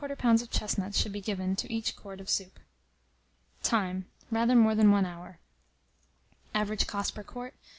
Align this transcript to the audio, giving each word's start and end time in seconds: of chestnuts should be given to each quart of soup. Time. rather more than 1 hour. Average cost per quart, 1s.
of 0.03 0.49
chestnuts 0.49 0.97
should 0.99 1.11
be 1.11 1.21
given 1.21 1.55
to 1.55 1.71
each 1.71 1.95
quart 1.95 2.19
of 2.19 2.27
soup. 2.27 2.57
Time. 3.61 4.07
rather 4.31 4.55
more 4.55 4.73
than 4.73 4.89
1 4.89 5.05
hour. 5.05 5.37
Average 6.55 6.87
cost 6.87 7.13
per 7.13 7.21
quart, 7.21 7.53
1s. 7.63 7.69